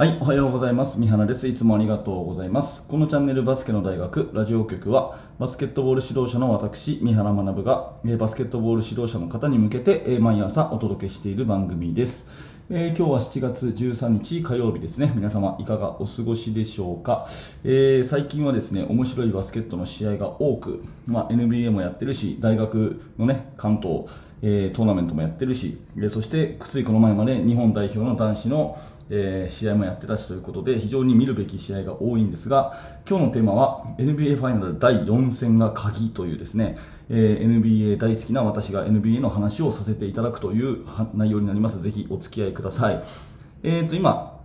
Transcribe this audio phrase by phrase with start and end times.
[0.00, 0.98] はい、おはようございます。
[0.98, 1.46] 三原です。
[1.46, 2.88] いつもありがとうございます。
[2.88, 12.26] このチャンネルバスケの大学ラジオ局は、バスケットボール指導者の私、三原学が、バスケットボール指導者の方に向けて、毎朝お届けしている番組です。
[12.70, 15.12] えー、今日は7月13日火曜日ですね。
[15.14, 17.28] 皆様いかがお過ごしでしょうか、
[17.64, 24.06] えー、最近はですね、面白いバスケットの試合が多く、まあ、NBA もやってるし、大学のね、関東、
[24.42, 28.78] えー、トーナメントもやってるし、えそしてくついこの前まで日本代表の男子の
[29.10, 36.78] えー、試合もやってたしということで非常に見るべき試合が多いんですが今日のテーマは NBA ファイナル第4戦が鍵というですね、
[37.10, 41.82] えー、NBA 大好きな私が NBA の話をさせていただくという内容になります。
[41.82, 43.02] ぜひお付き合いください、
[43.64, 44.39] えー、と今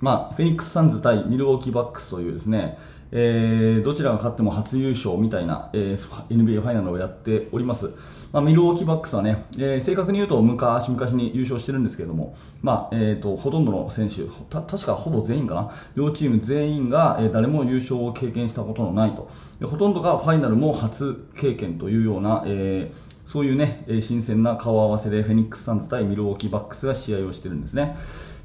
[0.00, 2.78] まあ、フェニックス・サンズ対ミルウォーキー・バックスというですね、
[3.12, 7.92] えー、どちらが勝っても初優勝みたいな、えー、NBA ファイナルをやっております。
[8.32, 19.28] まあ、ミルウォーキーバックスはね、えー、正確に言うと昔々に優勝してるんですけれども、まあ、えーと、ほとんどの選手、た確かほぼ全員かな、両チーム全員が、えー、誰も優勝を経験したことのないと。
[19.66, 27.96] ほとんどがファイナルも初経験というような、えーそういうね、新鮮な顔合わせでフェニックス・サンズ対ミルウォーキーバックスが試合をしてるんですね。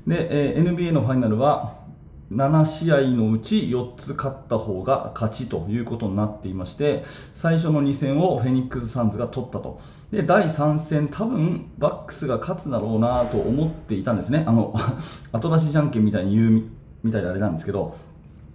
[0.07, 1.85] で、え、NBA のファイナルは
[2.31, 7.03] 7試合のうち4つ勝った方が勝ちということになっていまして
[7.33, 9.79] 最初の2戦をフェニックス・サンズが取ったと。
[10.11, 14.43] で第3戦多分バックスが勝つだろうなと思っていたんですね。
[14.47, 14.73] あの
[15.31, 16.63] 後出しじゃんけんみたいに言う
[17.03, 17.95] みたいであれなんですけど。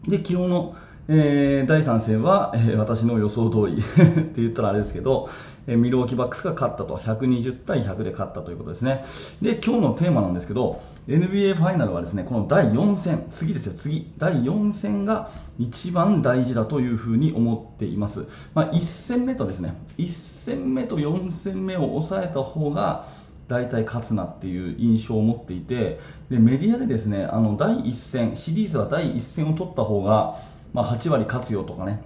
[0.09, 0.75] で昨日の
[1.13, 5.29] えー、第3戦は、えー、私の予想通り って言ったらあれですけど、
[5.67, 6.97] えー、ミルウォーキーバックスが勝ったと。
[6.97, 9.05] 120対100で勝ったということですね。
[9.43, 13.73] で今日のテーマなんですけど NBA ファイナルはですねこの第4戦次ですよ。
[13.77, 14.13] 次。
[14.19, 23.07] 第4戦が一番大事だというふうに思っています、まあ、1戦目とですね1戦目と4戦目を抑えた方が
[23.49, 25.99] 大体勝つなっていう印象を持っていて
[26.31, 30.37] でメディアでですねあの第1戦シリーズは第1戦を取った方が
[30.73, 32.01] まあ、8割勝つよとかね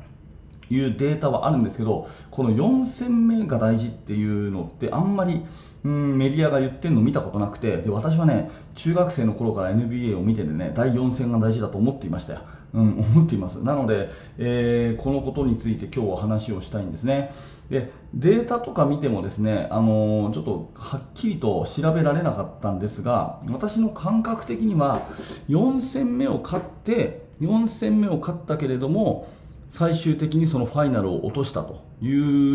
[0.71, 5.45] いうデータはあるんですけどこの4戦目が大事っていうのってあんまり
[5.85, 12.41] うんメディアが言ってるの見たことなくてで私はね中学生の頃から NBA を見ててね第4戦が大事だと思っていましたよ、
[12.73, 13.63] うん、思っています。
[13.63, 17.31] なので、えー、このことについて今日は話をしたいんですね。
[17.69, 25.09] でデータとか見てもですね、あのー、ちょっとはっきりと調べられなかったんですが私の感覚的には
[25.49, 29.29] 4戦目を勝って4戦目を勝ったけれども
[29.71, 32.09] 最終的にそのファイナルを落としたとい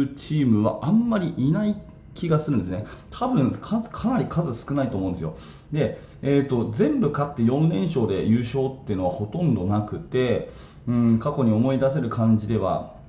[0.03, 1.75] うチームはあんまりいない
[2.13, 2.85] 気がするんですね。
[3.11, 5.35] 多分かなり数少ないと思うんですよ。
[5.71, 10.49] で、えーと、全部勝って4連勝で優勝っていうのはほとんどなくて、
[10.87, 12.99] うん、過去に思い出せる感じでは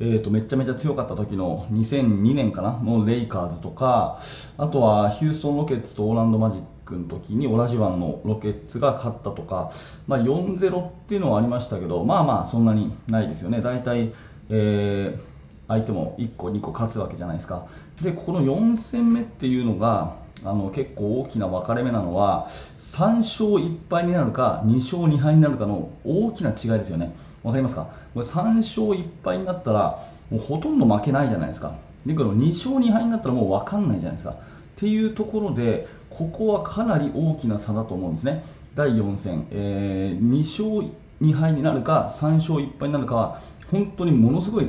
[0.00, 4.18] えーと、めちゃめちゃ強かった時の2002年かなのレイカーズとか
[4.58, 9.70] あとはヒューストン・ロケッツとオーランド・マジックの時に同じ湾のロケッツが勝ったとか、
[10.06, 13.60] まあ、4-0っていうのはありましたけどまあまあそんなにないですよね。
[13.60, 14.12] 大体、
[14.50, 15.20] えー、
[15.68, 17.66] 相手も1個2個勝つわけじゃないですか。
[18.02, 22.46] でこの4戦目っていうのがあの結構大きな分かれ目なのは
[22.78, 27.14] 3勝1敗になるか2勝2敗になるかの大きな違いですよね。
[27.42, 27.84] 分かりますか？
[28.12, 29.98] これ3勝1敗になったら
[30.30, 31.74] もうほとんど負けないじゃないですか。
[32.04, 34.36] でこの2勝2敗になったらもう分かんないじゃないですか。
[34.74, 38.44] っていうところでここはかなり大きな差だと思うんですね。
[38.74, 43.40] 第4戦、えー、2勝2敗になるか3勝1敗になるかは
[43.70, 44.68] 本当にものすごい、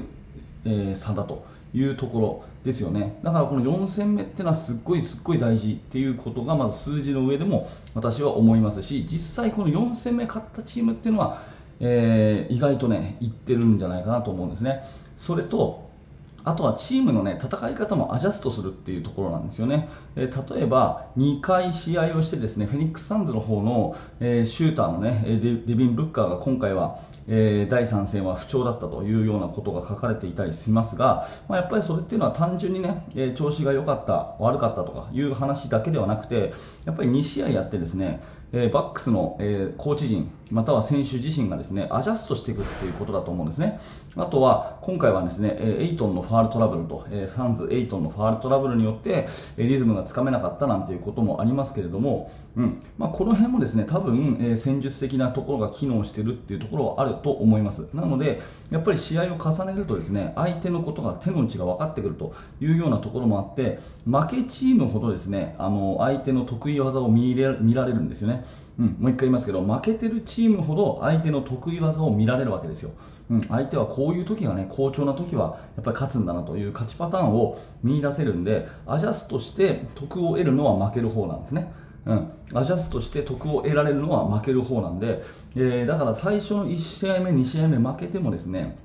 [0.63, 3.19] えー、差だというところですよね。
[3.23, 11.41] だからこの4戦目っていうのはすっごいすっごい大事っていうことがまず数字の上でも私は思いますし実際この4戦目勝ったチームっていうのは、
[11.79, 14.81] えー、意外とねいってるんじゃないかなと思うんですね。
[15.15, 15.89] それと
[16.45, 19.89] あとはチームの、ね、戦い方もアジャストするっていうところなんですよね。
[20.15, 36.53] えー、例えば、2回試合をしてですね、フェニックス・サンズの方の、えー、シューターのね、デデビン・ブッカーが今回は、えー、第3戦は不調だったというようなことが書かれていたりしますが、まあ、やっぱりそれっていうのは単純にね、え調子が良かった、悪かったとかいう話だけではなくて、
[36.85, 38.21] やっぱり2試合やってですね、
[38.55, 43.79] えバックスの、えーコーチ陣、または選手自身がですね、アジャストしていくっていうことだと思うんですね。
[44.15, 52.81] あとは、今回はですねえ、エイトンのファールトラブルと、えファンズエイトンのファールトラブルによって、えリズムがつかめなかったなんていうこともありますけれども、うん。
[52.97, 57.89] まあ、この辺もですね、多分、え戦術的なところが機能してるっていうところはあると思います。
[57.93, 58.39] なので、
[58.71, 68.44] やっぱり試合を重ねるとですね、相手のことが手の内が分かってくるというようなところもあって、負けチームほどですね、あの、相手の得意技を見られるんですよね。
[68.77, 72.91] うん、もう一回言いますけど負けてるチームほど相手の得意技を見られるわけですよ、
[73.29, 81.71] うん、相手はこういう時がね好調な時はやっぱり勝つんだなという勝ちパターンを見出せるんでアジャストして得を得るのは負ける方なんですね。
[82.05, 85.23] うん、アジャストして得を得られるのは負ける方なんで、
[85.55, 88.77] えー、だから最初の1試合目、2試合目負けてもですね、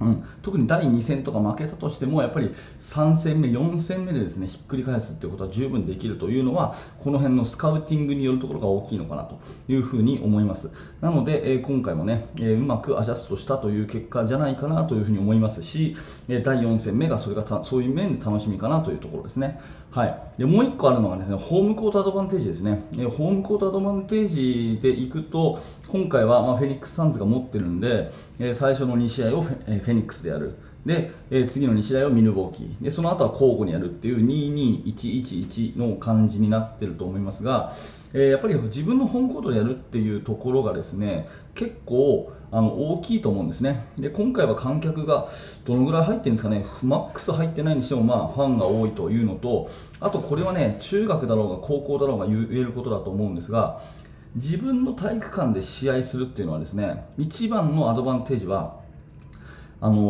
[0.00, 9.38] うん、特に第2戦とか負けたとしてもやっぱり3戦目、4戦目でですねひっくり返すってことは十分できるというのはこの辺のスカウティングによるところが大きいのかなと
[9.68, 10.70] いうふに思います。
[11.00, 15.96] なので、え、今回もね、え、うまくアジャストしたという結果じゃないかなというふに思いますし、
[16.28, 19.60] え第4戦目がそれがそういう面で楽しみかなというところですね。
[19.94, 28.10] はい、でもう1個あるのがですねホームコートアドバンテージですね、えホームコートアドバンテージでいくと今回は、ま、フェニックス・サンズが持ってるんで、
[28.40, 30.56] え最初の2試合をフェ,、フェニックスでやる。
[30.86, 37.72] で、えー、次の2試合をミルボーキーでその後は交互にやるっていう22111の感じになってると思いますが、
[38.12, 43.84] えー、やっぱり自分のホームコートでやるっていうところがですね結構あの大きいと思うんですね。
[43.98, 45.28] で今回は観客が
[45.64, 46.64] どのぐらい入ってるんですかね。
[46.84, 53.80] マックス入ってないにしてもまあファンが多いというのとあとこれはね中学だろうが高校だろうが言えることだと思うんですが
[54.36, 58.83] 自分の体育館で試合するっていうのはですね一番のアドバンテージは
[59.86, 60.00] あのー、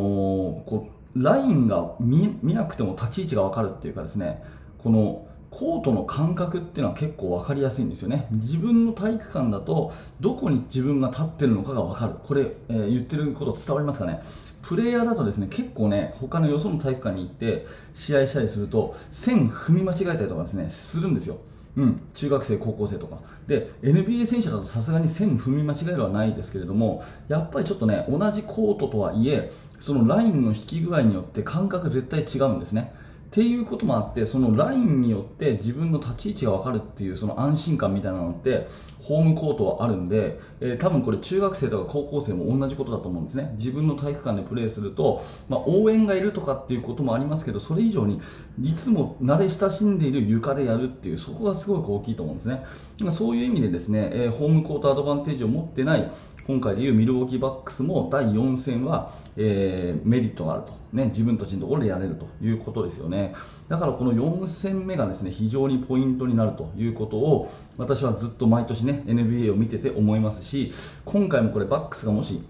[0.65, 4.41] こうラインが見なくても立ち位置が分かるっていうかですね
[4.79, 8.29] このコートの感覚っていうのは結構分かりやすいんですよね。
[8.31, 12.15] 自分の体育館だとどこに自分が立ってるのかが分かる。
[12.23, 14.21] これ、えー、言ってること伝わりますかね？
[14.62, 21.38] プレイヤーだとですね結構ね他のよその体育館に行って試合したりすると線踏み間違えたりとかですねするんですよ。
[21.76, 23.19] うん、中学生、高校生とか
[23.49, 29.50] で NBA 選手だとさすがに線踏み間違えるはないですけれどもやっぱりちょっとね同じコートとはいえ
[29.81, 32.94] そのラインの引き具合によって感覚絶対違うんですね。
[33.35, 38.69] っていうこともあってそのラインによって自分の立ち位置が分かるっていうその安心感みたいなのって
[39.03, 43.57] ホームコートはあるんで、えー、多分これ中学生とか高校生も同じことだと思うんですね。
[43.59, 48.21] 自分の体育館でプレーすると、まあ、応援がいるとかっていうこともありますけどそれ以上に
[48.63, 52.65] いつも慣れ親しんでいる床でやるっていうそこがすごく大きいと思うんですね。
[53.11, 56.09] そういう意味でですね、えー、ホームコートアドバンテージを持ってない
[56.46, 63.35] 今回でいうミルウォーキーバックスも第4戦は、えー、メリットがあると、ね、自分たちのところでやれるということですよね。
[63.69, 70.73] だからこの4戦目がですね非常にポイントになるということを私はずっと毎年ね NBA を見てて思いますし
[71.06, 72.43] 今回もこれバックスがもし、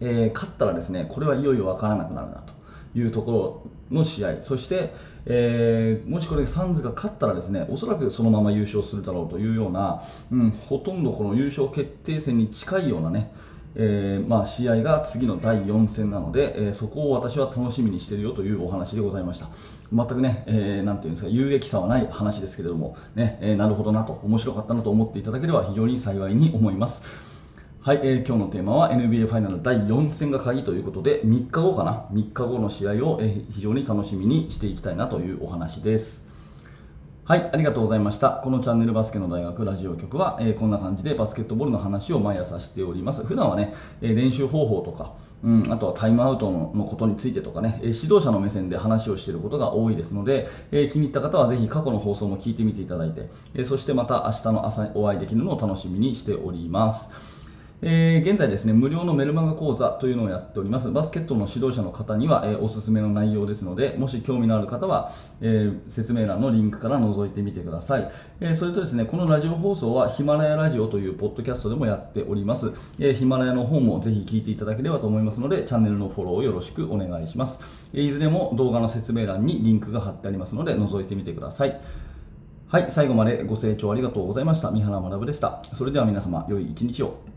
[0.00, 2.57] えー、勝ったらですねこれはいよいよわからなくなるなと。
[2.94, 4.42] いうところの試合。
[4.42, 4.92] そして、
[5.26, 13.32] えー、もしこれサンズが勝ったらですねおそらくそのまま優勝するだろうというような、うん、ほとんどこの優勝決定戦に近いようなね
[13.80, 19.48] えー、まあ、試合が次の第4戦なので、えー、そこを私は楽しみにしているよというお話でございました。
[19.92, 27.04] 全くね、えー、ていうんですか有益さはない話ですけれども、ねえなるほどなと面白かったなと思っていただければ非常に幸いに思います。
[27.88, 36.26] はい、えー、今日のテーマは NBA ファイナル第4戦が鍵ということで3日後かな？3日後の試合を、えー、非常に楽しみにしていきたいなというお話です
[37.24, 38.40] はい、ありがとうございました。
[38.44, 43.24] このチャンネルバスケの大学ラジオ局は、えー、こんな感じでバスケットボールの話を毎朝しております。
[43.24, 57.47] 普段はね、えー、練習方法とか、うん、あとはタイムアウトのことについてとかね、えー、指導者の目線で話をしていることが多いですので、え気に入った方はぜひ過去の放送も聞いてみていただいて、えそしてまた明日の朝お会いできるのを楽しみにしております。
[57.80, 60.90] えー、現在ですね、無料のメルマガ講座というのをやっております。
[60.90, 68.10] バスケットの指導者の方には、えー、おすすめの内容ですので、もし興味のある方は、えー、説明欄のリンクから覗いてみてください。
[68.40, 72.72] えそれとですね、このラジオ放送はヒマラヤラジオというポッドキャストでもやっております。
[72.98, 77.60] えヒマラヤの方もぜひ聞いていただければと思いますので、チャンネルのフォローをよろしくお願いします。
[77.94, 81.80] えいずれも動画の説明欄にリンクが貼ってありますので、覗いてみてください。
[82.66, 84.70] はい、最後までご清聴ありがとうございました。
[84.70, 85.62] 三原学でした。
[85.72, 87.28] それでは皆様、良い一日を。